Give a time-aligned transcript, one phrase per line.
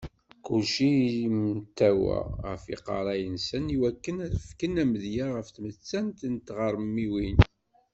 [0.45, 7.39] Kulci yemtawa ɣef yiqerra-nsen iwakken ad fken amedya ɣef tmettant n tɣermiwin.